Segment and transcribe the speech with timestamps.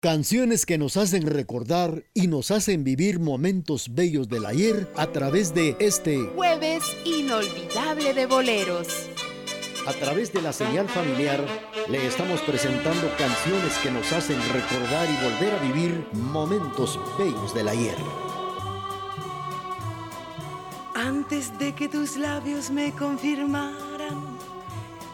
[0.00, 5.54] Canciones que nos hacen recordar y nos hacen vivir momentos bellos del ayer a través
[5.54, 8.86] de este jueves inolvidable de boleros.
[9.88, 11.44] A través de la señal familiar
[11.90, 17.66] le estamos presentando canciones que nos hacen recordar y volver a vivir momentos bellos del
[17.66, 17.96] ayer.
[20.94, 24.38] Antes de que tus labios me confirmaran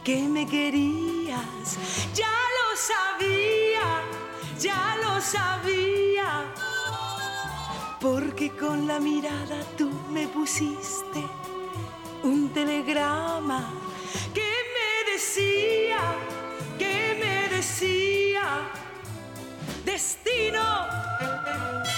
[0.05, 1.79] que me querías,
[2.15, 3.54] ya lo sabía
[4.65, 6.47] ya lo sabía,
[8.01, 11.23] porque con la mirada tú me pusiste
[12.23, 13.61] un telegrama
[14.33, 16.01] que me decía,
[16.79, 18.47] que me decía,
[19.85, 20.87] destino,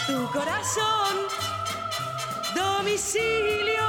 [0.09, 1.15] tu corazón,
[2.53, 3.89] domicilio,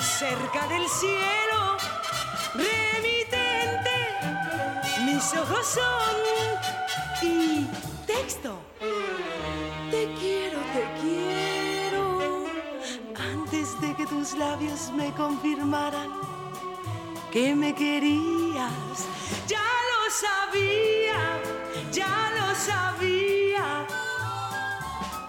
[0.00, 1.76] cerca del cielo,
[2.54, 3.96] remitente,
[5.06, 6.14] mis ojos son
[7.24, 7.53] y
[8.14, 8.58] texto.
[9.90, 12.44] Te quiero, te quiero.
[13.32, 16.10] Antes de que tus labios me confirmaran
[17.32, 18.98] que me querías,
[19.46, 21.20] ya lo sabía,
[21.90, 23.86] ya lo sabía.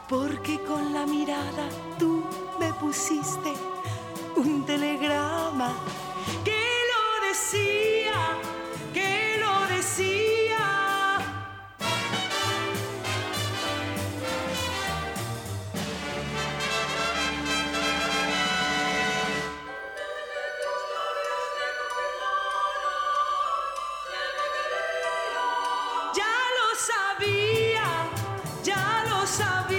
[0.08, 2.24] Porque con la mirada tú
[2.60, 3.54] me pusiste
[4.36, 5.74] un telegrama
[6.44, 8.20] que lo decía,
[8.94, 10.35] que lo decía.
[29.40, 29.75] Ha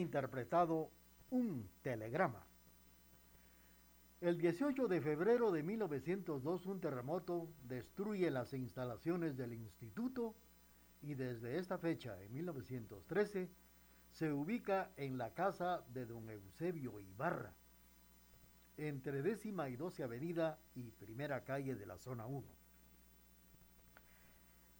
[0.00, 0.90] interpretado
[1.30, 2.44] un telegrama.
[4.20, 10.34] El 18 de febrero de 1902 un terremoto destruye las instalaciones del instituto
[11.00, 13.48] y desde esta fecha, en 1913,
[14.10, 17.54] se ubica en la casa de don Eusebio Ibarra,
[18.76, 22.46] entre décima y doce avenida y primera calle de la zona 1.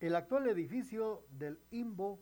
[0.00, 2.19] El actual edificio del IMBO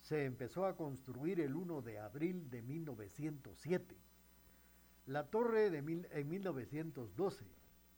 [0.00, 3.96] se empezó a construir el 1 de abril de 1907,
[5.06, 7.44] la torre de en 1912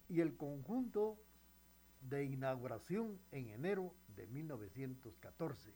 [0.09, 1.17] y el conjunto
[2.01, 5.73] de inauguración en enero de 1914.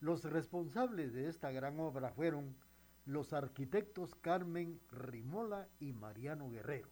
[0.00, 2.54] Los responsables de esta gran obra fueron
[3.06, 6.90] los arquitectos Carmen Rimola y Mariano Guerrero.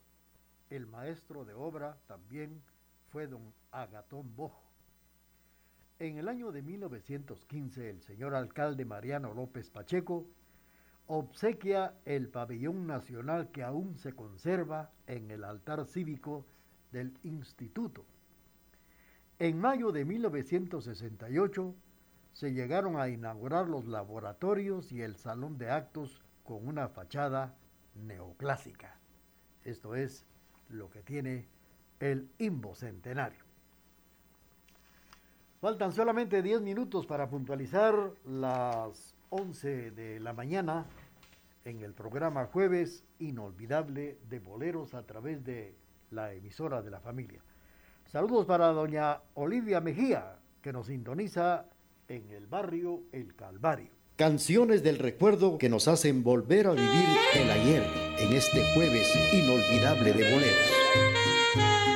[0.70, 2.62] El maestro de obra también
[3.10, 4.65] fue don Agatón Bojo.
[5.98, 10.26] En el año de 1915, el señor alcalde Mariano López Pacheco
[11.06, 16.44] obsequia el pabellón nacional que aún se conserva en el altar cívico
[16.92, 18.04] del instituto.
[19.38, 21.74] En mayo de 1968
[22.34, 27.56] se llegaron a inaugurar los laboratorios y el salón de actos con una fachada
[27.94, 28.98] neoclásica.
[29.64, 30.26] Esto es
[30.68, 31.48] lo que tiene
[32.00, 33.45] el Imbo Centenario.
[35.60, 40.84] Faltan solamente 10 minutos para puntualizar las 11 de la mañana
[41.64, 45.74] en el programa Jueves Inolvidable de Boleros a través de
[46.10, 47.40] la emisora de la familia.
[48.04, 51.64] Saludos para doña Olivia Mejía, que nos sintoniza
[52.06, 53.90] en el barrio El Calvario.
[54.16, 57.82] Canciones del recuerdo que nos hacen volver a vivir el ayer
[58.18, 61.95] en este jueves inolvidable de boleros.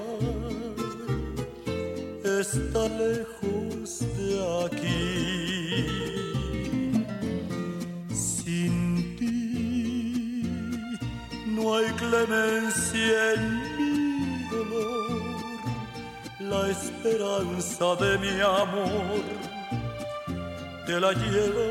[21.13, 21.70] te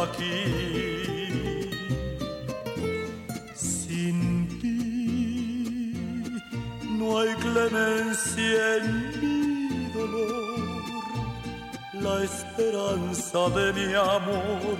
[0.00, 1.68] aquí.
[3.54, 5.92] Sin ti
[6.98, 8.86] no hay clemencia en
[9.20, 10.82] mi dolor,
[11.94, 14.78] la esperanza de mi amor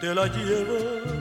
[0.00, 1.17] te la llevas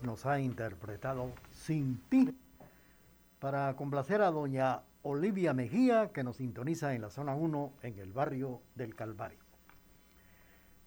[0.00, 2.34] Nos ha interpretado Sin ti
[3.38, 8.10] para complacer a doña Olivia Mejía que nos sintoniza en la zona 1 en el
[8.10, 9.38] barrio del Calvario.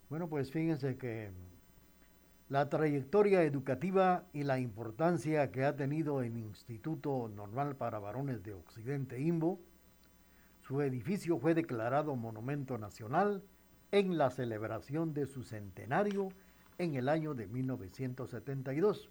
[0.10, 1.30] Bueno, pues fíjense que
[2.50, 8.54] la trayectoria educativa y la importancia que ha tenido el Instituto Normal para Varones de
[8.54, 9.60] Occidente IMBO,
[10.62, 13.44] su edificio fue declarado Monumento Nacional
[13.92, 16.30] en la celebración de su centenario
[16.78, 19.10] en el año de 1972.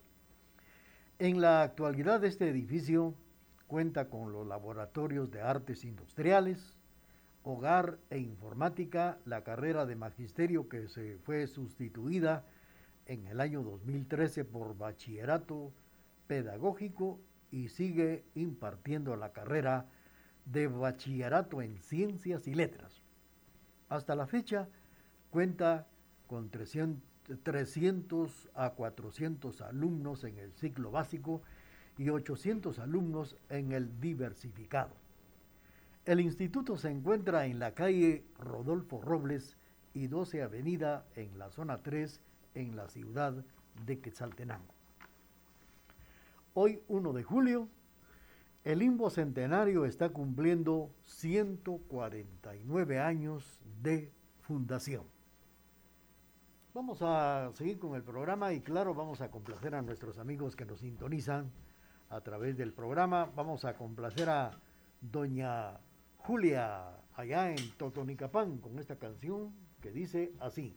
[1.18, 3.14] En la actualidad este edificio
[3.66, 6.76] cuenta con los laboratorios de artes industriales,
[7.42, 12.44] hogar e informática, la carrera de magisterio que se fue sustituida
[13.06, 15.72] en el año 2013 por bachillerato
[16.26, 19.86] pedagógico y sigue impartiendo la carrera
[20.46, 23.02] de bachillerato en ciencias y letras.
[23.88, 24.68] Hasta la fecha
[25.30, 25.86] cuenta
[26.26, 27.02] con 300,
[27.42, 31.42] 300 a 400 alumnos en el ciclo básico
[31.98, 34.94] y 800 alumnos en el diversificado.
[36.04, 39.56] El instituto se encuentra en la calle Rodolfo Robles
[39.94, 42.20] y 12 Avenida en la zona 3
[42.54, 43.44] en la ciudad
[43.86, 44.74] de Quetzaltenango.
[46.52, 47.68] Hoy 1 de julio,
[48.64, 54.12] el Limbo Centenario está cumpliendo 149 años de
[54.42, 55.13] fundación.
[56.74, 60.64] Vamos a seguir con el programa y claro, vamos a complacer a nuestros amigos que
[60.64, 61.52] nos sintonizan
[62.10, 63.30] a través del programa.
[63.36, 64.50] Vamos a complacer a
[65.00, 65.78] doña
[66.16, 66.82] Julia
[67.14, 70.76] allá en Totonicapán con esta canción que dice así.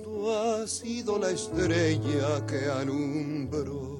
[0.02, 3.98] Tú has sido la estrella que alumbró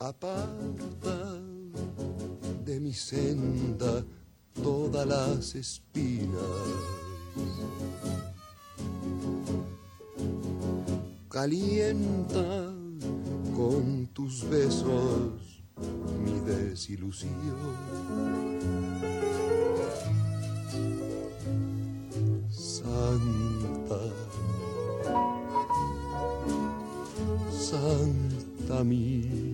[0.09, 1.41] aparta
[2.63, 4.05] de mi senda
[4.63, 6.43] todas las espinas.
[11.31, 12.75] Calienta
[13.57, 15.65] con tus besos
[16.23, 17.33] mi desilusión.
[22.51, 24.01] Santa,
[27.51, 29.54] Santa mía.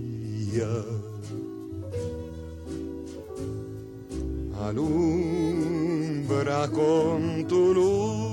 [4.58, 8.30] Alumbra con tu luz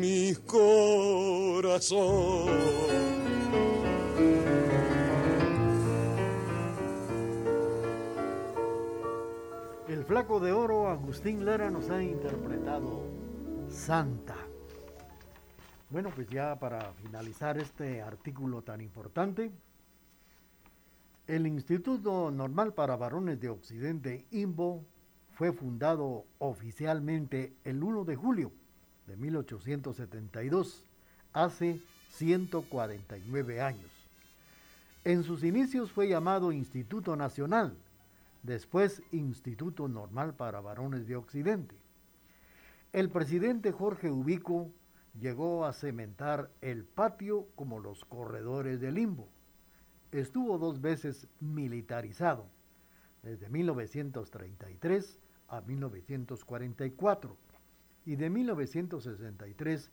[0.00, 2.00] mi corazón.
[9.88, 13.02] El flaco de oro Agustín Lara nos ha interpretado
[13.68, 14.39] Santa.
[15.90, 19.50] Bueno, pues ya para finalizar este artículo tan importante,
[21.26, 24.84] el Instituto Normal para Varones de Occidente, INVO,
[25.32, 28.52] fue fundado oficialmente el 1 de julio
[29.08, 30.84] de 1872,
[31.32, 31.80] hace
[32.10, 33.90] 149 años.
[35.04, 37.74] En sus inicios fue llamado Instituto Nacional,
[38.44, 41.74] después Instituto Normal para Varones de Occidente.
[42.92, 44.70] El presidente Jorge Ubico
[45.18, 49.28] llegó a cementar el patio como los corredores del limbo.
[50.12, 52.46] Estuvo dos veces militarizado,
[53.22, 57.36] desde 1933 a 1944
[58.06, 59.90] y de 1963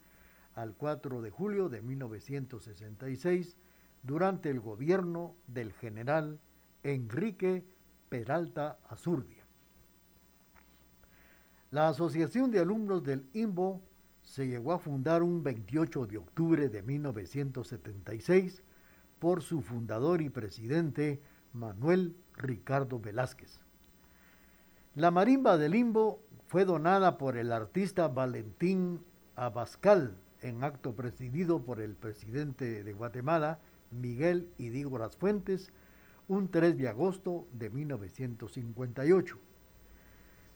[0.55, 3.57] al 4 de julio de 1966
[4.03, 6.39] durante el gobierno del general
[6.83, 7.65] Enrique
[8.09, 9.45] Peralta Azurdia.
[11.69, 13.81] La Asociación de Alumnos del IMBO
[14.27, 18.62] se llegó a fundar un 28 de octubre de 1976
[19.19, 21.22] por su fundador y presidente
[21.53, 23.62] Manuel Ricardo Velázquez.
[24.96, 29.00] La marimba del Limbo fue donada por el artista Valentín
[29.38, 33.60] Abascal en acto presidido por el presidente de Guatemala,
[33.91, 35.72] Miguel Idígoras Fuentes,
[36.27, 39.39] un 3 de agosto de 1958.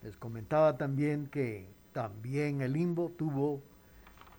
[0.02, 3.62] Les comentaba también que también el Limbo tuvo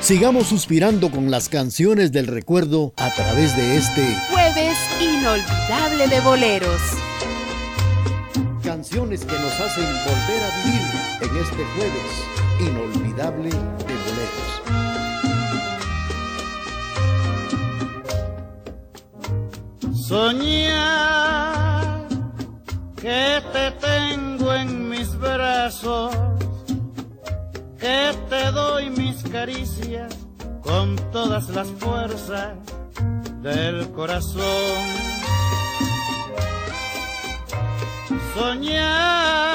[0.00, 4.02] Sigamos suspirando con las canciones del recuerdo a través de este
[4.52, 6.82] Jueves inolvidable de boleros.
[8.62, 10.82] canciones que nos hacen volver a vivir
[11.22, 12.12] en este jueves
[12.60, 14.50] inolvidable de boleros.
[20.06, 21.92] Soñar
[22.96, 26.14] que te tengo en mis brazos,
[27.78, 30.14] que te doy mis caricias
[30.62, 32.71] con todas las fuerzas
[33.42, 34.42] del corazón.
[38.34, 39.46] Soñar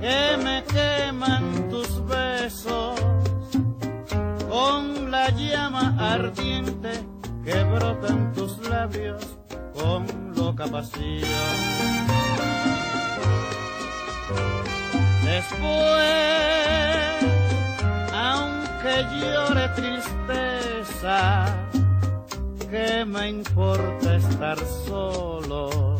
[0.00, 2.98] que me queman tus besos
[4.48, 7.04] con la llama ardiente
[7.44, 9.36] que brota en tus labios
[9.74, 11.28] con loca pasión.
[15.22, 16.00] Después,
[18.12, 21.69] aunque llore tristeza,
[22.70, 25.98] que me importa estar solo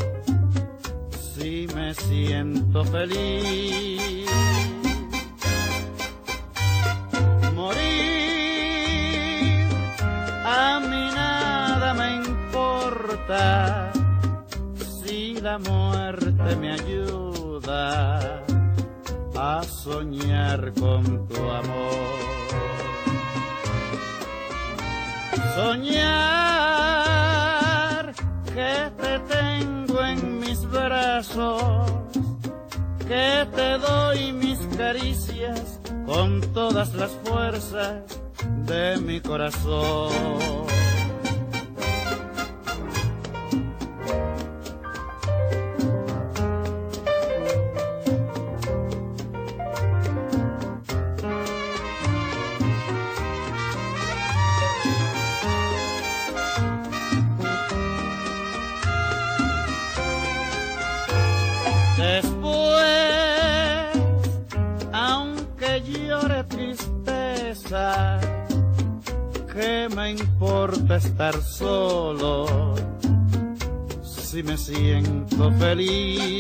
[1.35, 4.31] si me siento feliz?
[7.55, 7.91] Morir
[10.45, 13.93] a mí nada me importa
[15.03, 18.45] si la muerte me ayuda
[19.37, 22.90] a soñar con tu amor.
[25.55, 26.11] Soñar
[28.55, 31.93] que te tengo en mis brazos,
[33.07, 38.03] que te doy mis caricias con todas las fuerzas
[38.67, 40.80] de mi corazón.
[75.28, 76.40] Siento feliz?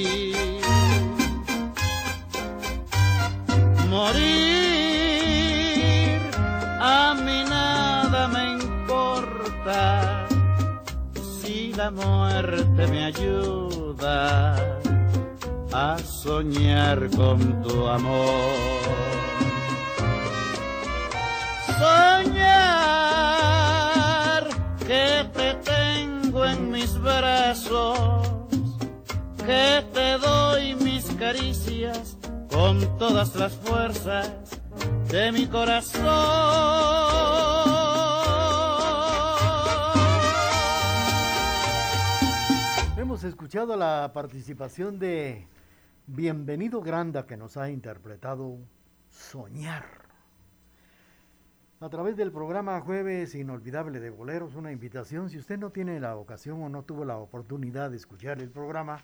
[43.80, 45.46] La participación de
[46.06, 48.58] Bienvenido Granda que nos ha interpretado
[49.08, 49.86] Soñar.
[51.80, 56.16] A través del programa Jueves Inolvidable de Boleros, una invitación, si usted no tiene la
[56.16, 58.98] ocasión o no tuvo la oportunidad de escuchar el programa,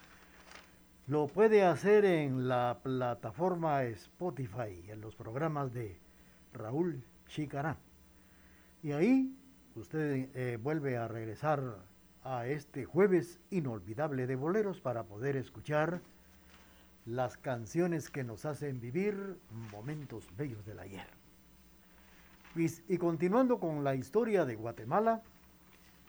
[1.07, 5.99] lo puede hacer en la plataforma Spotify, en los programas de
[6.53, 7.79] Raúl Chicarán.
[8.83, 9.35] Y ahí
[9.75, 11.63] usted eh, vuelve a regresar
[12.27, 16.01] a este jueves inolvidable de boleros para poder escuchar
[17.05, 19.39] las canciones que nos hacen vivir
[19.71, 21.07] momentos bellos del ayer.
[22.57, 25.23] Y, y, continuando con la historia de Guatemala,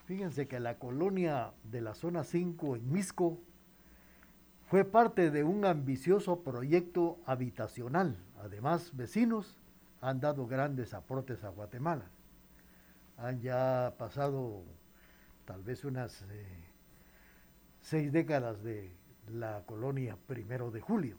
[0.07, 3.37] fíjense que la colonia de la zona 5 en Misco
[4.69, 8.17] fue parte de un ambicioso proyecto habitacional.
[8.41, 9.55] Además, vecinos
[10.01, 12.05] han dado grandes aportes a Guatemala.
[13.17, 14.63] Han ya pasado
[15.47, 16.45] tal vez unas eh,
[17.79, 18.91] seis décadas de
[19.29, 21.15] la colonia primero de julio.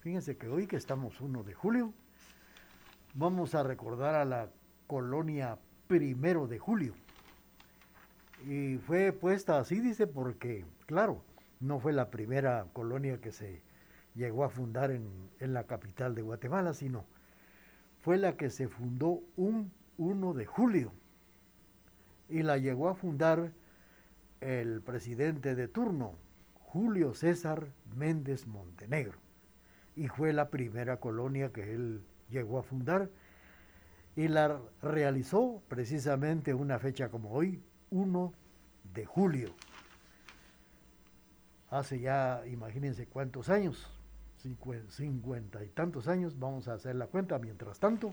[0.00, 1.94] Fíjense que hoy que estamos 1 de julio,
[3.14, 4.50] vamos a recordar a la
[4.86, 6.94] colonia primero de julio.
[8.46, 11.22] Y fue puesta así, dice, porque, claro,
[11.60, 13.62] no fue la primera colonia que se
[14.14, 17.06] llegó a fundar en, en la capital de Guatemala, sino
[18.02, 20.92] fue la que se fundó un 1 de julio.
[22.30, 23.52] Y la llegó a fundar
[24.40, 26.14] el presidente de turno,
[26.54, 27.66] Julio César
[27.96, 29.18] Méndez Montenegro.
[29.96, 33.10] Y fue la primera colonia que él llegó a fundar
[34.16, 38.32] y la realizó precisamente una fecha como hoy, 1
[38.94, 39.54] de julio.
[41.70, 43.88] Hace ya, imagínense cuántos años,
[44.88, 47.38] cincuenta y tantos años, vamos a hacer la cuenta.
[47.38, 48.12] Mientras tanto,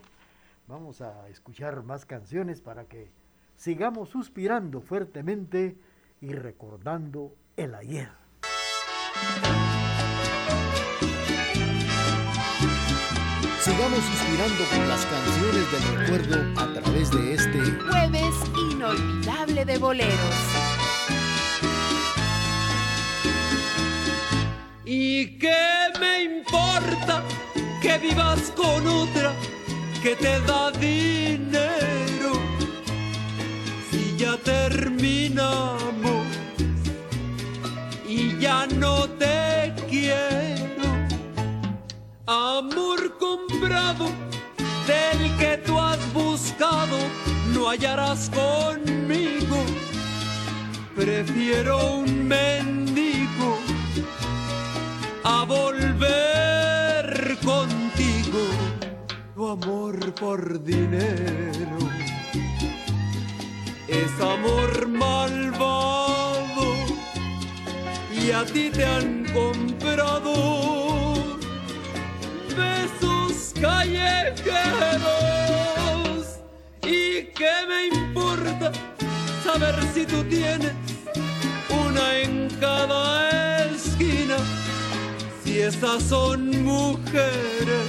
[0.68, 3.10] vamos a escuchar más canciones para que
[3.58, 5.76] sigamos suspirando fuertemente
[6.22, 8.10] y recordando el ayer.
[13.60, 18.36] Sigamos suspirando con las canciones del recuerdo a través de este jueves
[18.72, 20.36] inolvidable de boleros.
[24.86, 27.24] ¿Y qué me importa
[27.82, 29.34] que vivas con otra
[30.02, 31.87] que te da dinero?
[34.48, 36.26] Terminamos
[38.08, 40.88] y ya no te quiero.
[42.26, 44.06] Amor comprado
[44.88, 46.98] del que tú has buscado,
[47.54, 49.58] no hallarás conmigo.
[50.96, 53.58] Prefiero un mendigo
[55.26, 58.48] a volver contigo.
[59.36, 61.97] Tu amor por dinero
[64.04, 66.66] es amor malvado
[68.14, 70.34] y a ti te han comprado
[72.56, 74.28] besos callejeros.
[76.84, 78.72] ¿Y qué me importa
[79.44, 80.74] saber si tú tienes
[81.70, 84.38] una en cada esquina?
[85.44, 87.88] Si esas son mujeres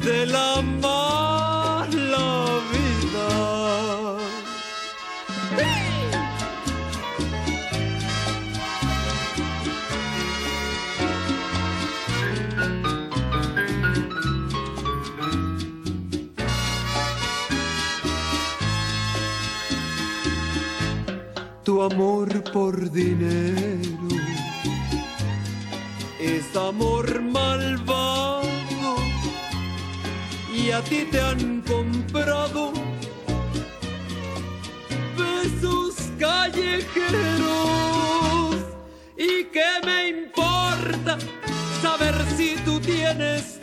[0.00, 2.53] de la mala
[21.64, 24.08] Tu amor por dinero
[26.20, 28.42] es amor malvado
[30.54, 32.70] y a ti te han comprado
[35.16, 37.06] besos callejeros.
[39.16, 41.16] ¿Y qué me importa
[41.80, 43.58] saber si tú tienes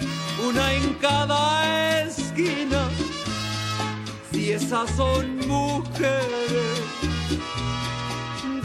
[0.49, 2.89] una en cada esquina?
[4.31, 6.90] Si esas son mujeres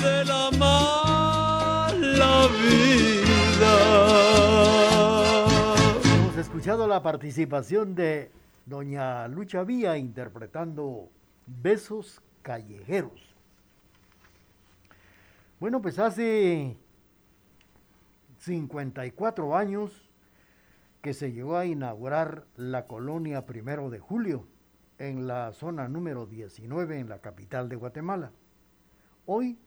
[0.07, 3.75] de la mala vida.
[6.15, 8.31] Hemos escuchado la participación de
[8.67, 11.09] doña Lucha Vía interpretando
[11.47, 13.35] Besos Callejeros.
[15.59, 16.77] Bueno, pues hace
[18.39, 20.09] 54 años
[21.03, 24.47] que se llegó a inaugurar la colonia Primero de Julio
[24.99, 28.31] en la zona número 19 en la capital de Guatemala.
[29.25, 29.59] Hoy,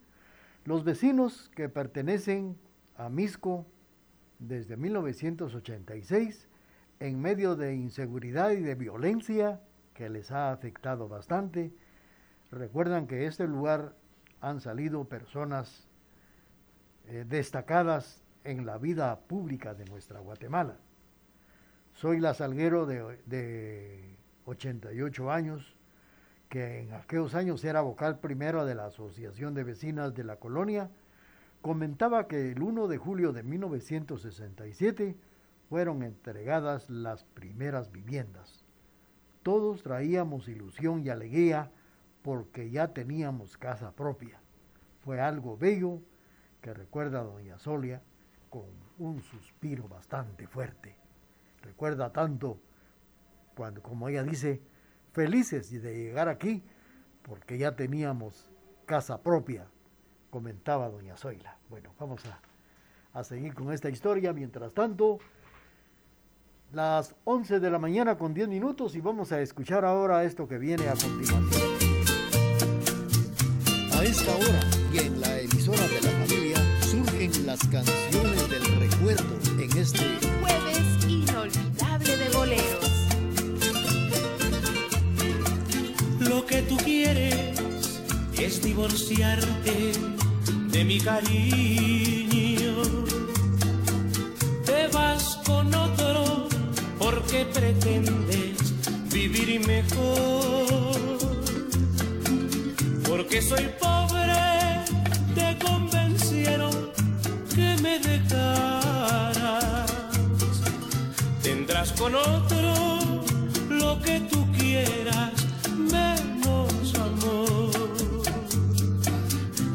[0.66, 2.58] los vecinos que pertenecen
[2.96, 3.66] a Misco
[4.40, 6.48] desde 1986,
[7.00, 9.62] en medio de inseguridad y de violencia
[9.94, 11.74] que les ha afectado bastante,
[12.52, 13.96] recuerdan que este lugar
[14.42, 15.88] han salido personas
[17.08, 20.78] eh, destacadas en la vida pública de nuestra Guatemala.
[21.94, 25.76] Soy la Salguero de, de 88 años,
[26.50, 30.90] que en aquellos años era vocal primero de la Asociación de Vecinas de la Colonia,
[31.62, 35.16] comentaba que el 1 de julio de 1967
[35.70, 38.66] fueron entregadas las primeras viviendas.
[39.44, 41.72] Todos traíamos ilusión y alegría
[42.24, 44.42] porque ya teníamos casa propia.
[45.04, 46.02] Fue algo bello
[46.62, 48.02] que recuerda a doña Solia
[48.50, 48.66] con
[48.98, 50.96] un suspiro bastante fuerte.
[51.62, 52.60] Recuerda tanto
[53.56, 54.62] cuando, como ella dice,
[55.12, 56.64] felices de llegar aquí
[57.24, 58.50] porque ya teníamos
[58.86, 59.68] casa propia,
[60.30, 61.58] comentaba doña Zoila.
[61.70, 62.40] Bueno, vamos a,
[63.14, 64.34] a seguir con esta historia.
[64.34, 65.20] Mientras tanto,
[66.72, 70.58] las 11 de la mañana con 10 minutos y vamos a escuchar ahora esto que
[70.58, 71.64] viene a continuación.
[73.94, 74.60] A esta hora
[74.94, 80.00] y en la emisora de la familia surgen las canciones del recuerdo en este
[80.42, 80.69] Jueves
[87.14, 88.02] quieres
[88.38, 89.92] es divorciarte
[90.72, 92.76] de mi cariño.
[94.66, 96.48] Te vas con otro
[96.98, 98.58] porque pretendes
[99.12, 101.18] vivir mejor.
[103.08, 104.86] Porque soy pobre,
[105.36, 106.92] te convencieron
[107.56, 109.92] que me dejaras.
[111.42, 112.90] Tendrás con otro
[113.70, 115.39] lo que tú quieras,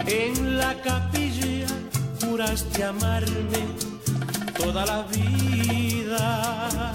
[0.06, 1.66] En la capilla
[2.20, 3.64] juraste amarme
[4.58, 6.94] toda la vida.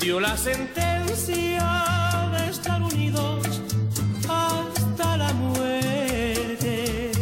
[0.00, 3.60] dio la sentencia de estar unidos
[4.28, 7.12] hasta la muerte.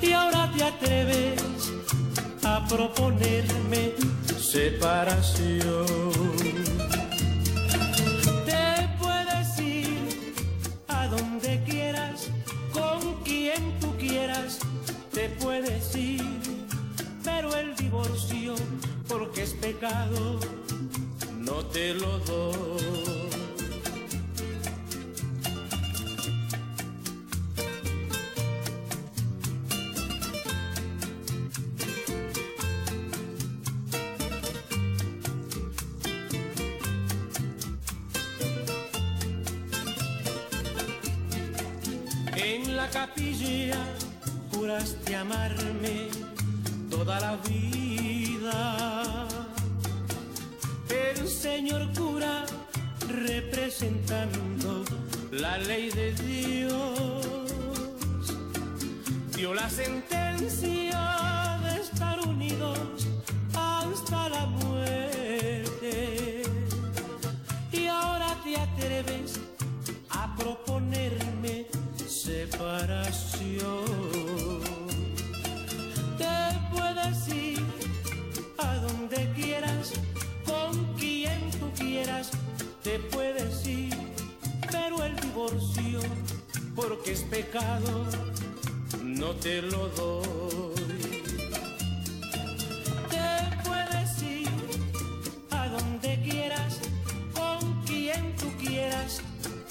[0.00, 1.42] Y ahora te atreves
[2.44, 3.33] a proponer
[4.74, 5.73] separación.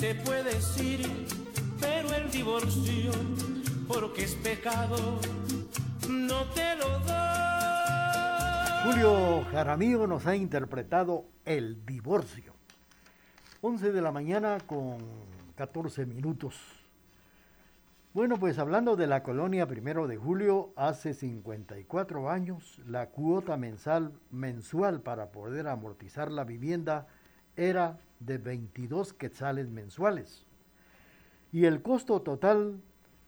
[0.03, 1.07] Te puedes ir,
[1.79, 3.11] pero el divorcio,
[3.87, 4.97] porque es pecado,
[6.09, 8.83] no te lo doy.
[8.83, 12.53] Julio Jaramillo nos ha interpretado El divorcio.
[13.61, 14.97] 11 de la mañana con
[15.55, 16.59] 14 minutos.
[18.13, 24.11] Bueno, pues hablando de la colonia primero de julio, hace 54 años la cuota mensal,
[24.31, 27.07] mensual para poder amortizar la vivienda
[27.55, 30.45] era de 22 quetzales mensuales.
[31.51, 32.81] Y el costo total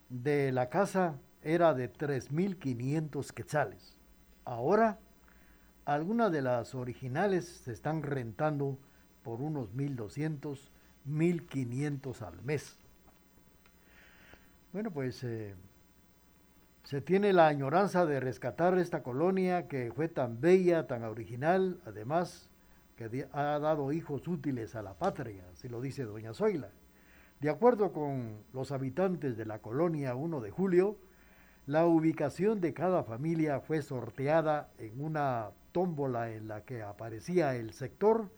[0.09, 3.99] de la casa era de 3.500 quetzales.
[4.45, 4.99] Ahora,
[5.85, 8.77] algunas de las originales se están rentando
[9.23, 10.71] por unos 1.200,
[11.07, 12.79] 1.500 al mes.
[14.73, 15.55] Bueno, pues eh,
[16.83, 22.49] se tiene la añoranza de rescatar esta colonia que fue tan bella, tan original, además
[22.95, 26.69] que ha dado hijos útiles a la patria, así lo dice doña Zoila.
[27.39, 30.97] De acuerdo con los habitantes de la colonia 1 de julio,
[31.65, 37.73] la ubicación de cada familia fue sorteada en una tómbola en la que aparecía el
[37.73, 38.29] sector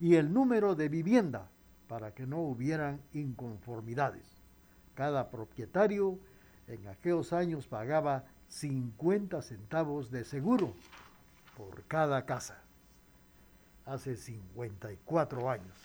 [0.00, 1.48] y el número de vivienda
[1.86, 4.42] para que no hubieran inconformidades.
[4.94, 6.18] Cada propietario
[6.66, 10.72] en aquellos años pagaba 50 centavos de seguro
[11.56, 12.63] por cada casa.
[13.86, 15.76] Hace 54 años.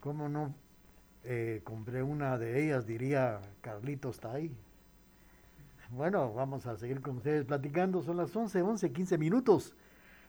[0.00, 0.54] ¿Cómo no
[1.24, 2.86] eh, compré una de ellas?
[2.86, 4.54] Diría Carlito está ahí.
[5.90, 8.02] Bueno, vamos a seguir con ustedes platicando.
[8.02, 9.74] Son las 11, 11, 15 minutos.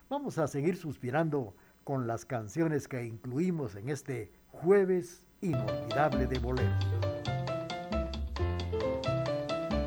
[0.08, 6.86] Vamos a seguir suspirando con las canciones que incluimos en este jueves inolvidable de boleros.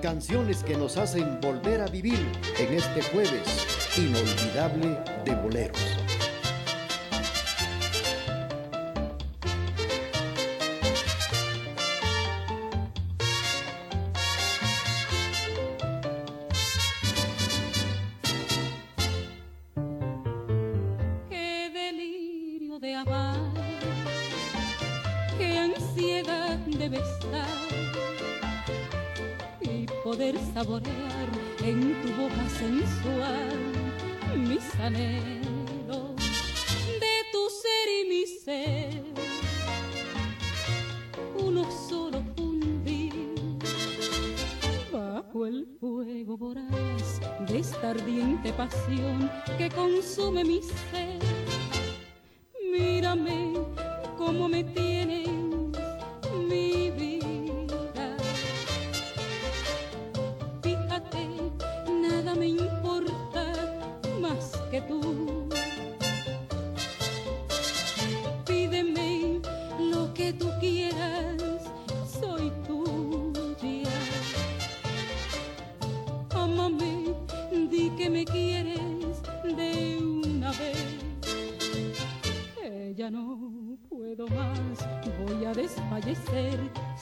[0.02, 2.20] Canciones que nos hacen volver a vivir
[2.60, 6.01] en este jueves inolvidable de boleros.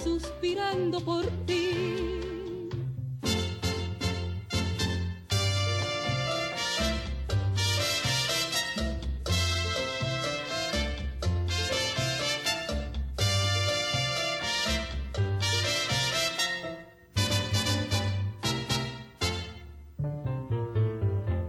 [0.09, 2.69] suspirando por ti.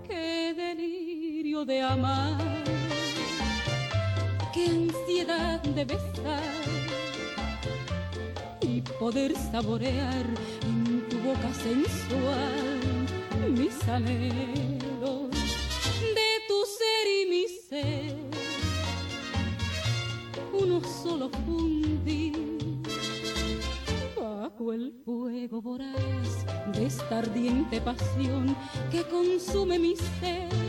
[0.07, 2.65] Qué delirio de amar,
[4.53, 6.60] qué ansiedad de besar
[9.01, 10.27] poder saborear
[10.63, 12.71] en tu boca sensual
[13.49, 15.31] mis anhelos
[16.17, 18.17] de tu ser y mi ser.
[20.53, 22.59] Uno solo fundir
[24.21, 28.55] bajo el fuego voraz de esta ardiente pasión
[28.91, 30.60] que consume mi ser.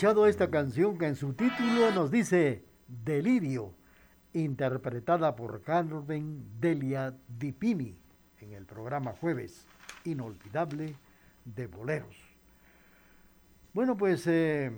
[0.00, 3.74] Escuchado esta canción que en su título nos dice Delirio,
[4.32, 7.98] interpretada por Carmen Delia Dipini
[8.38, 9.66] en el programa Jueves
[10.04, 10.96] Inolvidable
[11.44, 12.16] de Boleros.
[13.74, 14.72] Bueno, pues eh,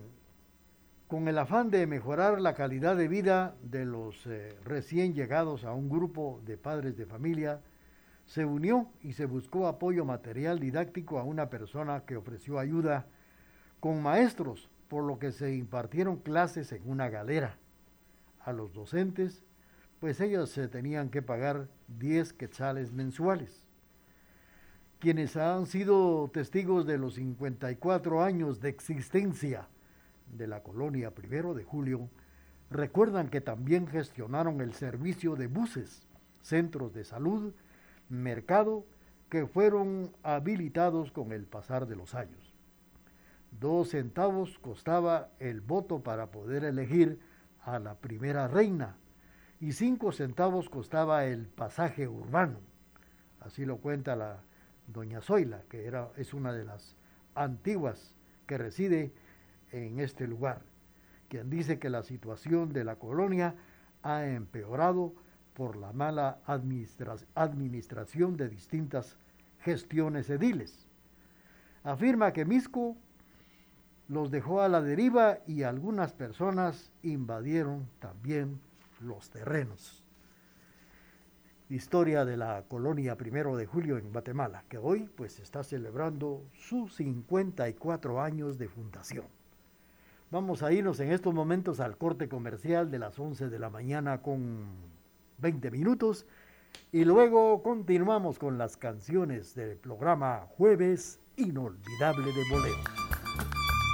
[1.06, 5.72] con el afán de mejorar la calidad de vida de los eh, recién llegados a
[5.72, 7.60] un grupo de padres de familia,
[8.26, 13.06] se unió y se buscó apoyo material didáctico a una persona que ofreció ayuda
[13.78, 17.56] con maestros, por lo que se impartieron clases en una galera.
[18.40, 19.42] A los docentes,
[20.00, 21.66] pues ellos se tenían que pagar
[21.98, 23.66] 10 quetzales mensuales.
[24.98, 29.66] Quienes han sido testigos de los 54 años de existencia
[30.30, 32.10] de la colonia Primero de Julio,
[32.68, 36.06] recuerdan que también gestionaron el servicio de buses,
[36.42, 37.54] centros de salud,
[38.10, 38.84] mercado,
[39.30, 42.51] que fueron habilitados con el pasar de los años.
[43.60, 47.20] Dos centavos costaba el voto para poder elegir
[47.64, 48.96] a la primera reina
[49.60, 52.58] y cinco centavos costaba el pasaje urbano.
[53.40, 54.42] Así lo cuenta la
[54.88, 56.96] doña Zoila, que era, es una de las
[57.34, 59.12] antiguas que reside
[59.70, 60.62] en este lugar,
[61.28, 63.54] quien dice que la situación de la colonia
[64.02, 65.14] ha empeorado
[65.54, 69.16] por la mala administra administración de distintas
[69.60, 70.88] gestiones ediles.
[71.84, 72.96] Afirma que Misco
[74.12, 78.60] los dejó a la deriva y algunas personas invadieron también
[79.00, 80.04] los terrenos.
[81.70, 86.94] Historia de la colonia primero de julio en Guatemala, que hoy pues está celebrando sus
[86.96, 89.24] 54 años de fundación.
[90.30, 94.20] Vamos a irnos en estos momentos al corte comercial de las 11 de la mañana
[94.20, 94.66] con
[95.38, 96.26] 20 minutos
[96.92, 103.01] y luego continuamos con las canciones del programa Jueves Inolvidable de Bolero.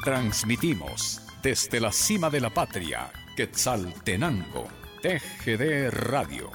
[0.08, 4.66] Transmitimos desde la cima de la patria, Quetzaltenango,
[5.02, 6.50] TGD Radio.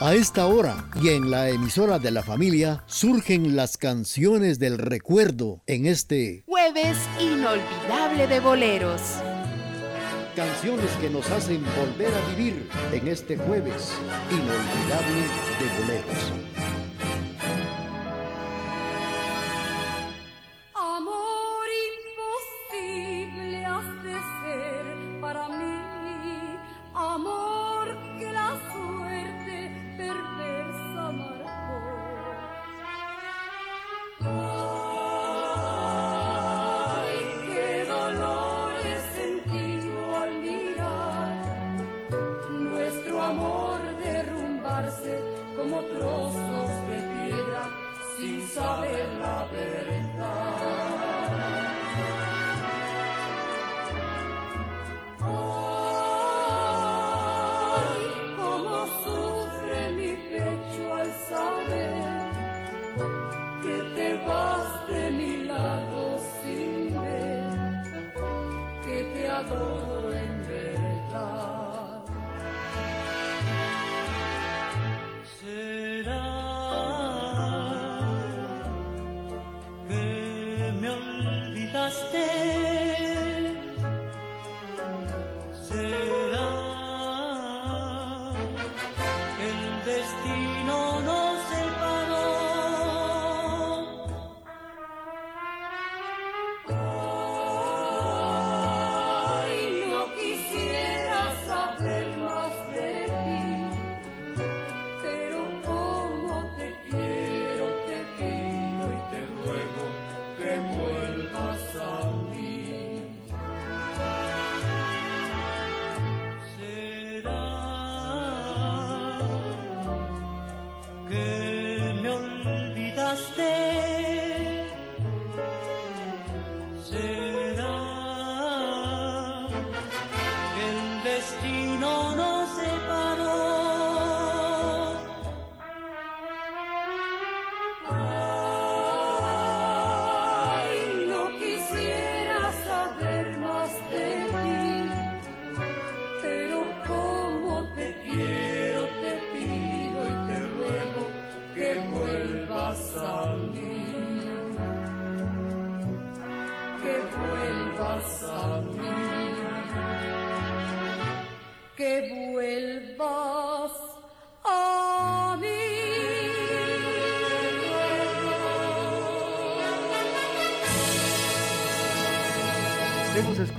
[0.00, 5.62] A esta hora y en la emisora de la familia surgen las canciones del recuerdo
[5.68, 9.00] en este Jueves inolvidable de boleros.
[10.34, 13.92] Canciones que nos hacen volver a vivir en este jueves
[14.32, 15.20] inolvidable
[15.60, 16.83] de boleros.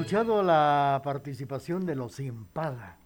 [0.06, 2.97] Escuchado la participación de los Impala.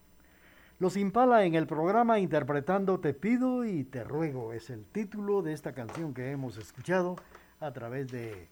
[0.80, 5.54] Los Impala en el programa interpretando Te pido y te ruego es el título de
[5.54, 7.16] esta canción que hemos escuchado
[7.62, 8.50] a través de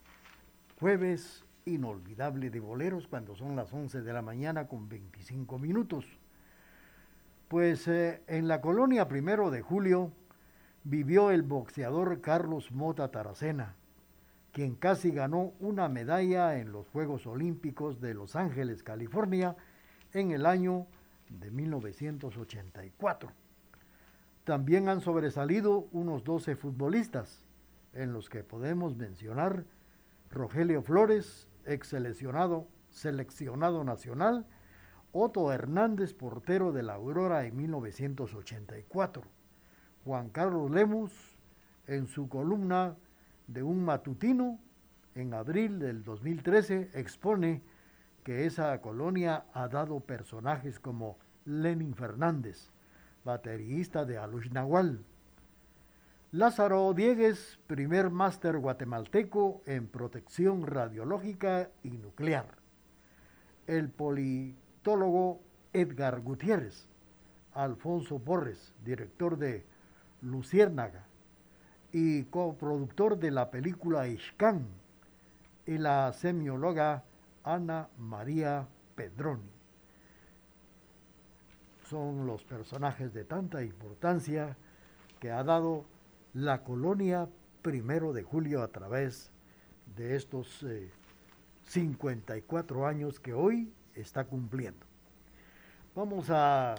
[0.79, 6.05] Jueves Inolvidable de Boleros cuando son las 11 de la mañana con 25 minutos.
[7.49, 10.13] Pues eh, en la colonia primero de julio
[10.85, 13.75] vivió el boxeador Carlos Mota Taracena,
[14.57, 19.55] quien casi ganó una medalla en los Juegos Olímpicos de Los Ángeles, California,
[20.13, 20.87] en el año
[21.29, 23.29] de 1984.
[24.45, 27.45] También han sobresalido unos 12 futbolistas,
[27.93, 29.63] en los que podemos mencionar
[30.31, 34.47] Rogelio Flores, ex seleccionado, seleccionado nacional,
[35.11, 39.21] Otto Hernández, portero de la Aurora en 1984,
[40.03, 41.11] Juan Carlos Lemus,
[41.85, 42.95] en su columna
[43.47, 44.59] de un matutino
[45.15, 47.61] en abril del 2013 expone
[48.23, 52.69] que esa colonia ha dado personajes como Lenin Fernández,
[53.23, 55.03] baterista de Alush Nahual,
[56.31, 62.57] Lázaro Diegues, primer máster guatemalteco en protección radiológica y nuclear.
[63.65, 65.41] El politólogo
[65.71, 66.89] Edgar Gutiérrez,
[67.53, 69.65] Alfonso Borres, director de
[70.21, 71.06] Luciérnaga,
[71.91, 74.65] y coproductor de la película Ishkan,
[75.65, 77.03] y la semióloga
[77.43, 79.51] Ana María Pedroni.
[81.89, 84.57] Son los personajes de tanta importancia
[85.19, 85.85] que ha dado
[86.33, 87.27] la colonia
[87.61, 89.31] primero de julio a través
[89.95, 90.65] de estos
[91.67, 94.85] 54 eh, años que hoy está cumpliendo.
[95.95, 96.75] Vamos a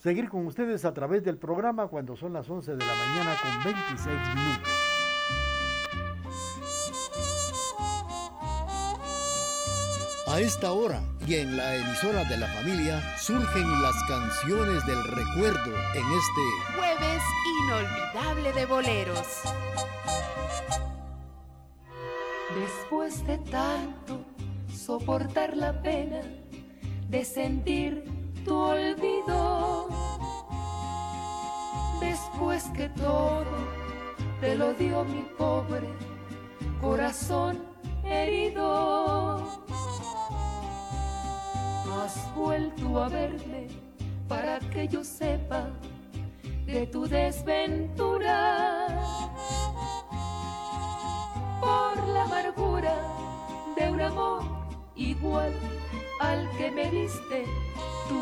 [0.00, 3.64] seguir con ustedes a través del programa cuando son las 11 de la mañana con
[3.64, 4.72] 26 minutos.
[10.26, 15.76] A esta hora y en la emisora de la familia surgen las canciones del recuerdo
[15.94, 17.22] en este jueves
[17.64, 19.26] inolvidable de boleros.
[22.58, 24.24] Después de tanto
[24.72, 26.20] soportar la pena
[27.08, 28.04] de sentir
[28.44, 29.89] tu olvido,
[32.10, 33.44] después que todo
[34.40, 35.88] te lo dio mi pobre
[36.80, 37.58] corazón
[38.04, 39.36] herido
[42.02, 43.68] has vuelto a verme
[44.26, 45.68] para que yo sepa
[46.66, 48.86] de tu desventura.
[51.60, 52.94] Por la amargura
[53.76, 54.42] de un amor
[54.96, 55.52] igual
[56.20, 57.44] al que me diste
[58.08, 58.20] tú.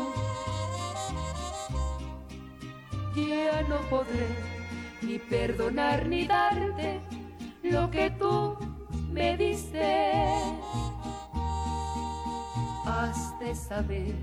[3.27, 4.27] Ya no podré
[5.01, 6.99] ni perdonar ni darte
[7.63, 8.57] lo que tú
[9.11, 10.29] me diste
[12.85, 14.15] has de saber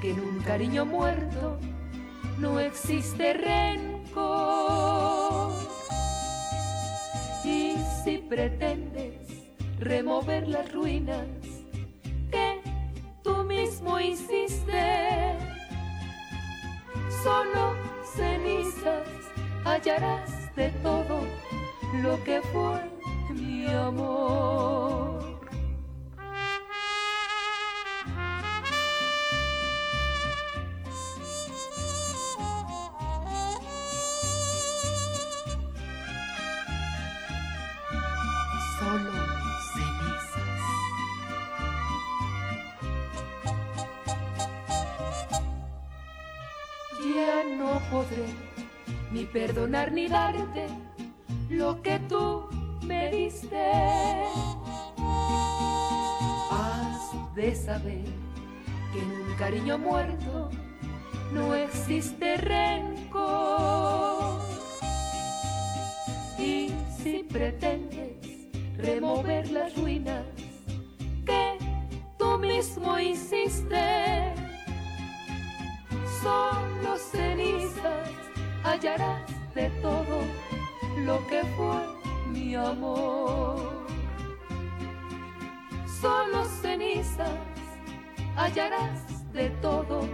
[0.00, 1.58] que en un cariño muerto
[2.38, 4.80] no existe rencor.
[7.44, 9.14] Y si pretendes
[9.78, 11.26] remover las ruinas
[12.30, 12.60] que
[13.22, 15.36] tú mismo hiciste,
[17.22, 19.06] solo cenizas
[19.64, 21.20] hallarás de todo
[22.02, 22.80] lo que fue
[23.34, 25.19] mi amor.
[49.12, 50.66] Ni perdonar ni darte
[51.48, 52.48] lo que tú
[52.82, 53.70] me diste.
[56.50, 58.04] Has de saber
[58.92, 60.50] que en un cariño muerto
[61.32, 64.40] no existe rencor.
[66.38, 66.70] Y
[67.02, 68.16] si pretendes
[68.76, 70.24] remover las ruinas
[71.26, 71.58] que
[72.18, 73.99] tú mismo hiciste,
[78.80, 80.22] hallarás de todo
[81.04, 81.86] lo que fue
[82.32, 83.60] mi amor.
[86.00, 87.30] Solo cenizas
[88.36, 90.08] hallarás de todo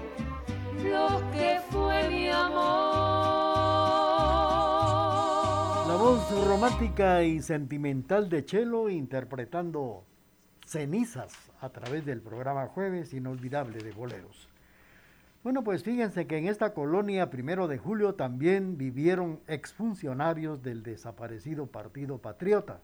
[0.83, 2.57] lo que fue mi amor.
[5.87, 10.03] La voz romántica y sentimental de Chelo interpretando
[10.67, 14.49] cenizas a través del programa Jueves Inolvidable de Boleros.
[15.47, 21.69] Bueno, pues fíjense que en esta colonia primero de julio también vivieron exfuncionarios del desaparecido
[21.69, 22.81] Partido Patriota,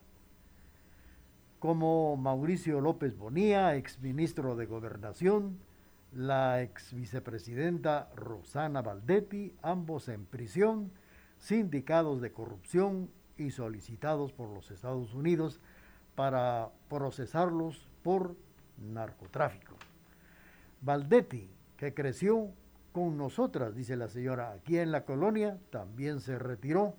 [1.58, 5.58] como Mauricio López Bonía, exministro de Gobernación,
[6.12, 10.92] la ex vicepresidenta Rosana Valdetti, ambos en prisión,
[11.38, 15.60] sindicados de corrupción y solicitados por los Estados Unidos
[16.14, 18.36] para procesarlos por
[18.78, 19.74] narcotráfico.
[20.80, 21.50] Valdetti,
[21.82, 22.48] que creció
[22.92, 26.94] con nosotras, dice la señora, aquí en la colonia, también se retiró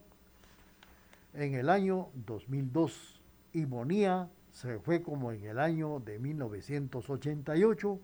[1.34, 3.21] en el año 2002
[3.53, 7.97] y Bonía se fue como en el año de 1988.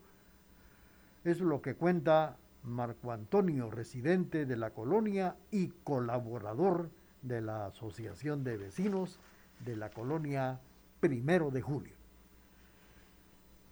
[1.25, 6.91] Es lo que cuenta Marco Antonio, residente de la colonia y colaborador
[7.23, 9.19] de la Asociación de Vecinos
[9.65, 10.61] de la colonia
[11.01, 11.98] Primero de Julio.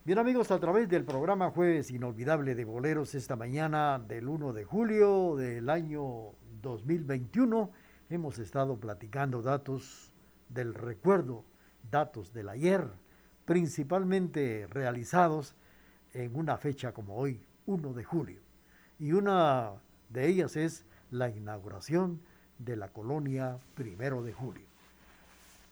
[0.08, 4.64] Bien amigos, a través del programa Jueves Inolvidable de Boleros esta mañana del 1 de
[4.64, 6.32] julio del año
[6.62, 7.70] 2021
[8.10, 10.14] hemos estado platicando datos
[10.48, 11.44] del recuerdo,
[11.92, 12.88] datos del ayer,
[13.44, 15.56] principalmente realizados
[16.14, 18.40] en una fecha como hoy, 1 de julio.
[19.00, 19.74] Y una
[20.08, 22.22] de ellas es la inauguración
[22.60, 24.77] de la colonia Primero de Julio.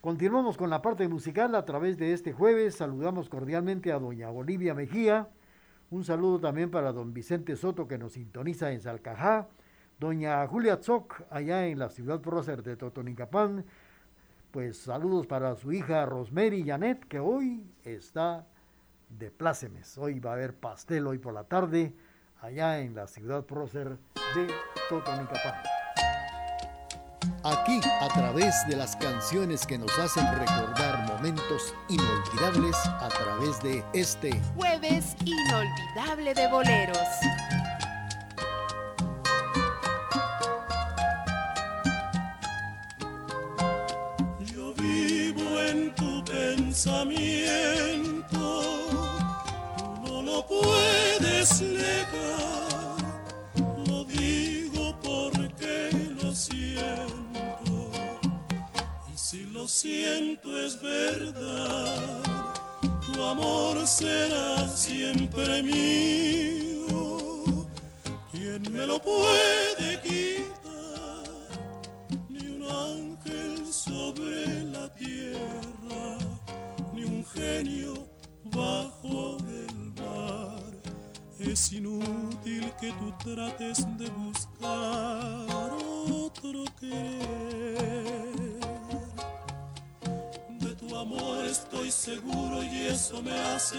[0.05, 2.75] Continuamos con la parte musical a través de este jueves.
[2.75, 5.29] Saludamos cordialmente a doña Olivia Mejía.
[5.89, 9.47] Un saludo también para don Vicente Soto que nos sintoniza en Salcajá.
[9.99, 13.65] Doña Julia Zoc allá en la ciudad prócer de Totonicapán.
[14.51, 18.45] Pues saludos para su hija Rosemary Janet que hoy está
[19.09, 19.97] de plácemes.
[19.97, 21.95] Hoy va a haber pastel hoy por la tarde
[22.41, 23.97] allá en la ciudad prócer
[24.35, 24.53] de
[24.87, 25.63] Totonicapán
[27.45, 33.83] aquí a través de las canciones que nos hacen recordar momentos inolvidables a través de
[33.93, 36.97] este jueves inolvidable de boleros.
[44.39, 47.43] Yo vivo en tu pensamiento,
[50.03, 52.44] tú no lo puedes negar,
[59.85, 62.23] siento es verdad,
[63.05, 67.67] tu amor será siempre mío.
[68.31, 71.25] ¿Quién me lo puede quitar?
[72.29, 76.03] Ni un ángel sobre la tierra,
[76.93, 77.93] ni un genio
[78.45, 80.71] bajo el mar.
[81.39, 85.69] Es inútil que tú trates de buscar
[86.09, 87.94] otro querer
[91.91, 93.77] seguro y eso me hace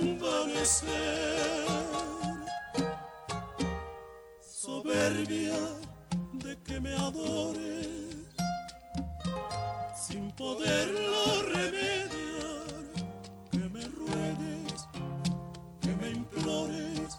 [0.00, 0.88] envanecer.
[4.40, 5.58] Soberbia
[6.32, 7.88] de que me adores
[9.96, 12.66] sin poderlo remediar,
[13.50, 14.88] que me ruegues,
[15.80, 17.18] que me implores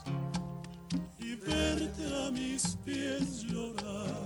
[1.20, 4.25] y verte a mis pies llorar.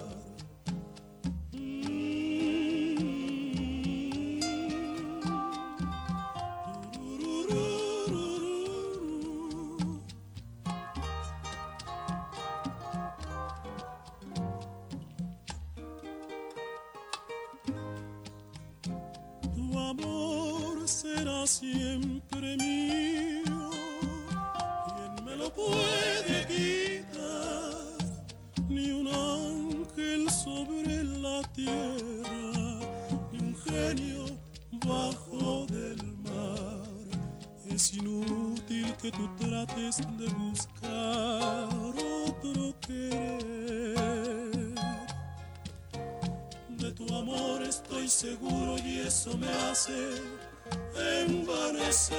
[21.49, 23.71] Siempre mío.
[24.85, 27.73] ¿Quién me lo puede quitar?
[28.69, 32.79] Ni un ángel sobre la tierra,
[33.31, 34.25] ni un genio
[34.85, 36.83] bajo del mar.
[37.67, 41.67] Es inútil que tú trates de buscar
[42.27, 43.89] otro querer.
[46.69, 50.21] De tu amor estoy seguro y eso me hace
[51.25, 52.17] envanecer.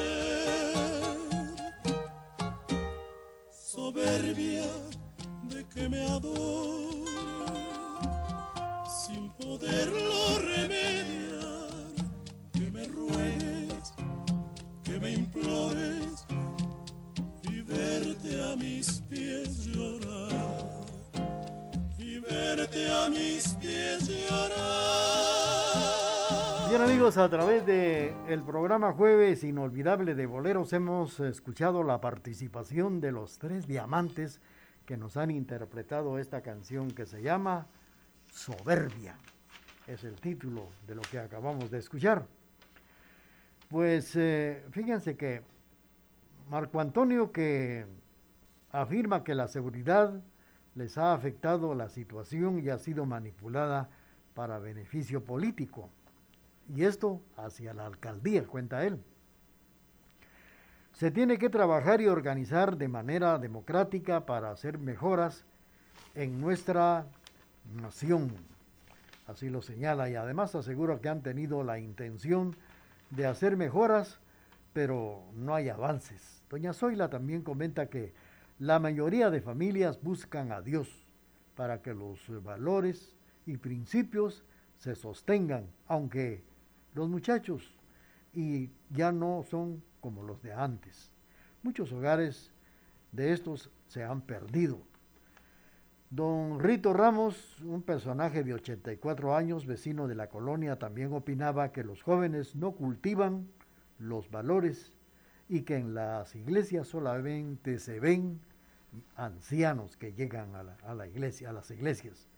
[3.51, 4.67] Soberbia
[5.45, 6.91] de que me adore
[9.07, 11.71] sin poderlo remediar,
[12.53, 13.95] que me ruegues,
[14.85, 16.27] que me implores
[17.43, 20.85] y verte a mis pies llorar,
[21.99, 25.10] y verte a mis pies llorar.
[26.81, 33.03] Bien amigos, a través del el programa Jueves Inolvidable de Boleros hemos escuchado la participación
[33.03, 34.41] de los tres diamantes
[34.87, 37.67] que nos han interpretado esta canción que se llama
[38.33, 39.19] Soberbia.
[39.87, 42.25] Es el título de lo que acabamos de escuchar.
[43.69, 45.43] Pues eh, fíjense que
[46.49, 47.85] Marco Antonio que
[48.73, 50.19] afirma que la seguridad
[50.75, 53.91] les ha afectado la situación y ha sido manipulada
[54.33, 55.91] para beneficio político.
[56.75, 59.03] Y esto hacia la alcaldía, cuenta él.
[60.93, 65.45] Se tiene que trabajar y organizar de manera democrática para hacer mejoras
[66.15, 67.07] en nuestra
[67.75, 68.33] nación.
[69.27, 72.55] Así lo señala y además asegura que han tenido la intención
[73.11, 74.21] de hacer mejoras,
[74.73, 76.43] pero no hay avances.
[76.51, 78.13] Doña Zoila también comenta que
[78.59, 80.89] la mayoría de familias buscan a Dios
[81.57, 83.17] para que los valores
[83.47, 84.45] y principios
[84.77, 86.43] se sostengan, aunque
[86.95, 87.75] los muchachos
[88.33, 91.13] y ya no son como los de antes.
[91.63, 92.53] Muchos hogares
[93.13, 94.79] de estos se han perdido.
[96.11, 101.85] Don Rito Ramos, un personaje de 84 años, vecino de la colonia, también opinaba que
[101.85, 103.47] los jóvenes no cultivan
[103.99, 104.93] los valores
[105.49, 108.41] y que en las iglesias solamente se ven
[109.15, 112.29] ancianos que llegan a la, a la iglesia, a las iglesias.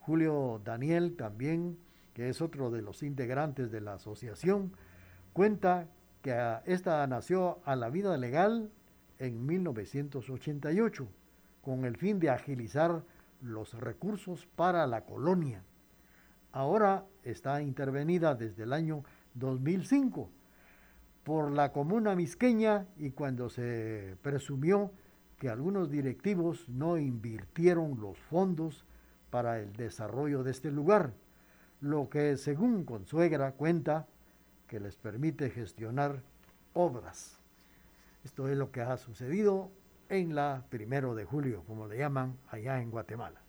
[0.00, 1.78] Julio Daniel también,
[2.14, 4.72] que es otro de los integrantes de la asociación,
[5.32, 5.88] cuenta
[6.22, 6.34] que
[6.64, 8.70] esta nació a la vida legal
[9.18, 11.06] en 1988
[11.60, 13.04] con el fin de agilizar
[13.42, 15.62] los recursos para la colonia.
[16.52, 19.02] Ahora está intervenida desde el año
[19.34, 20.30] 2005
[21.24, 24.92] por la comuna misqueña y cuando se presumió
[25.38, 28.84] que algunos directivos no invirtieron los fondos
[29.30, 31.14] para el desarrollo de este lugar,
[31.84, 34.06] lo que según Consuegra cuenta
[34.66, 36.22] que les permite gestionar
[36.72, 37.38] obras.
[38.24, 39.70] Esto es lo que ha sucedido
[40.08, 43.40] en la primero de julio, como le llaman allá en Guatemala.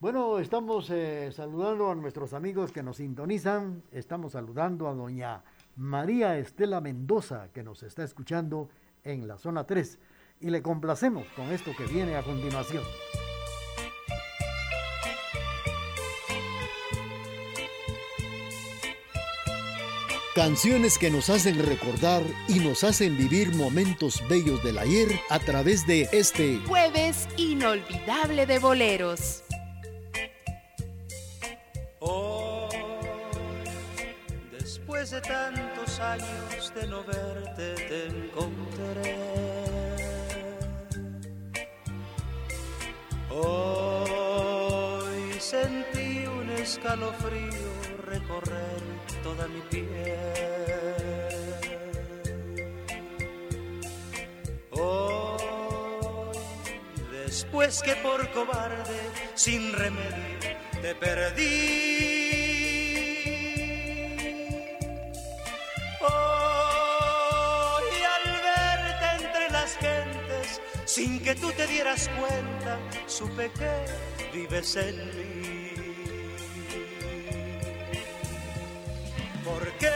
[0.00, 3.82] Bueno, estamos eh, saludando a nuestros amigos que nos sintonizan.
[3.92, 5.42] Estamos saludando a doña
[5.76, 8.70] María Estela Mendoza, que nos está escuchando
[9.02, 9.98] en la zona 3.
[10.40, 12.82] Y le complacemos con esto que viene a continuación.
[20.34, 25.86] Canciones que nos hacen recordar y nos hacen vivir momentos bellos del ayer a través
[25.86, 29.44] de este jueves inolvidable de boleros.
[32.00, 32.74] Hoy,
[34.50, 39.14] después de tantos años de no verte, te encontré.
[43.30, 47.70] Hoy sentí un escalofrío
[48.04, 49.86] recorrer toda mi piel.
[54.70, 56.36] Hoy,
[57.10, 59.00] después que por cobarde,
[59.34, 60.38] sin remedio,
[60.82, 61.44] te perdí.
[66.02, 73.86] Hoy al verte entre las gentes, sin que tú te dieras cuenta, supe que
[74.34, 75.63] vives en mí.
[79.44, 79.92] Porque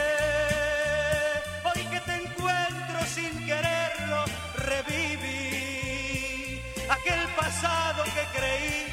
[1.63, 4.25] hoy que te encuentro sin quererlo,
[4.57, 8.85] reviví aquel pasado que creí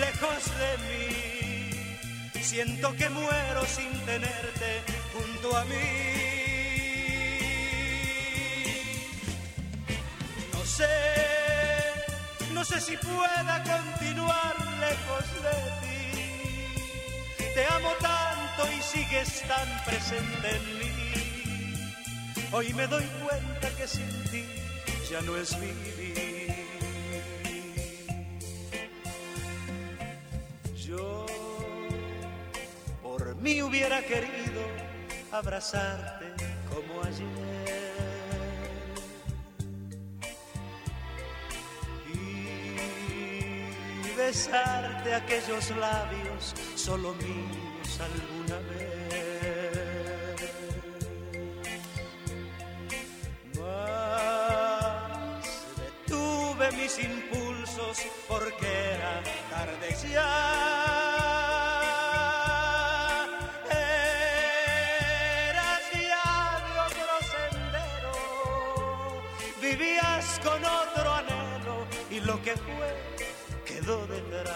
[0.00, 1.22] lejos de mí.
[2.42, 4.82] Siento que muero sin tenerte
[5.14, 6.10] junto a mí.
[10.52, 10.88] No sé,
[12.52, 15.94] no sé si pueda continuar lejos de ti.
[17.54, 17.92] Te amo
[18.60, 20.90] y sigues tan presente en mí.
[22.52, 24.44] Hoy me doy cuenta que sin ti
[25.10, 26.54] ya no es vivir.
[30.76, 31.26] Yo
[33.02, 34.60] por mí hubiera querido
[35.32, 36.34] abrazarte
[36.68, 37.92] como ayer.
[42.12, 47.71] Y besarte aquellos labios solo míos
[48.04, 48.82] alguna vez.
[53.58, 55.46] Mas
[55.82, 57.96] detuve mis impulsos
[58.28, 59.14] porque era
[59.50, 60.32] tarde ya.
[65.50, 66.30] Eras ya
[66.66, 68.14] de otro sendero,
[69.60, 71.76] vivías con otro anhelo
[72.10, 72.90] y lo que fue
[73.64, 74.51] quedó detrás.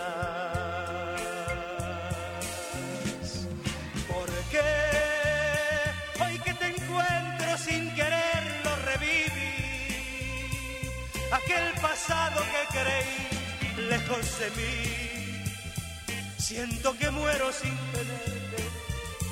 [11.33, 15.43] Aquel pasado que creí lejos de mí.
[16.39, 18.63] Siento que muero sin tenerte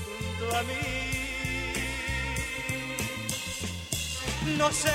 [0.04, 1.04] junto a mí.
[4.58, 4.90] No sé,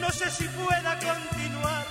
[0.00, 1.86] no sé si pueda continuar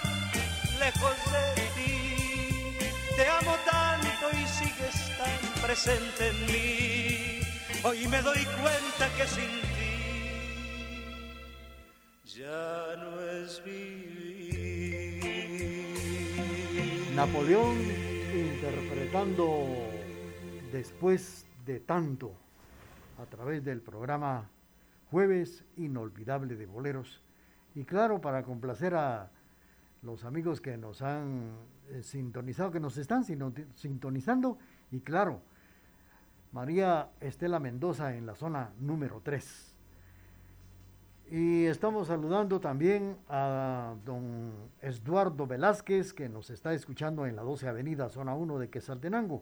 [0.80, 2.78] lejos de ti.
[3.16, 7.42] Te amo tanto y sigues tan presente en mí.
[7.84, 9.71] Hoy me doy cuenta que sin
[17.22, 17.78] Napoleón
[18.34, 19.68] interpretando
[20.72, 22.32] después de tanto
[23.22, 24.50] a través del programa
[25.12, 27.22] Jueves Inolvidable de Boleros.
[27.76, 29.30] Y claro, para complacer a
[30.02, 31.52] los amigos que nos han
[31.92, 33.24] eh, sintonizado, que nos están
[33.76, 34.58] sintonizando,
[34.90, 35.44] y claro,
[36.52, 39.71] María Estela Mendoza en la zona número 3.
[41.32, 44.52] Y estamos saludando también a don
[44.82, 49.42] Eduardo Velázquez, que nos está escuchando en la 12 Avenida, zona 1 de Quesaltenango.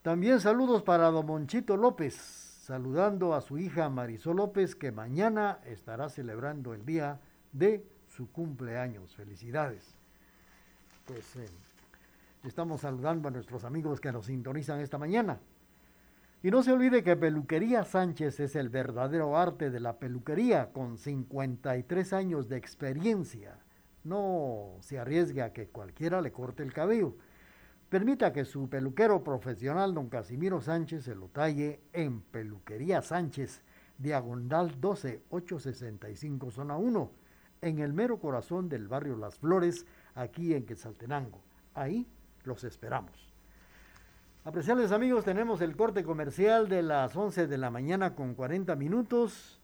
[0.00, 6.08] También saludos para don Monchito López, saludando a su hija Marisol López, que mañana estará
[6.08, 7.20] celebrando el día
[7.52, 9.14] de su cumpleaños.
[9.14, 9.94] Felicidades.
[11.04, 11.50] Pues eh,
[12.44, 15.40] estamos saludando a nuestros amigos que nos sintonizan esta mañana.
[16.42, 20.96] Y no se olvide que Peluquería Sánchez es el verdadero arte de la peluquería con
[20.96, 23.58] 53 años de experiencia.
[24.04, 27.14] No se arriesgue a que cualquiera le corte el cabello.
[27.90, 33.62] Permita que su peluquero profesional, don Casimiro Sánchez, se lo talle en Peluquería Sánchez,
[33.98, 37.10] diagonal 12865, zona 1,
[37.60, 39.84] en el mero corazón del barrio Las Flores,
[40.14, 41.42] aquí en Quetzaltenango.
[41.74, 42.06] Ahí
[42.44, 43.29] los esperamos.
[44.50, 49.60] Apreciables amigos, tenemos el corte comercial de las 11 de la mañana con 40 minutos.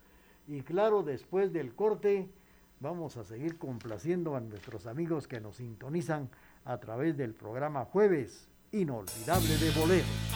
[0.47, 2.31] Y claro, después del corte
[2.79, 6.31] vamos a seguir complaciendo a nuestros amigos que nos sintonizan
[6.65, 10.36] a través del programa Jueves Inolvidable de Boleros.